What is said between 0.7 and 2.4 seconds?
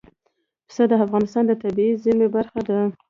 د افغانستان د طبیعي زیرمو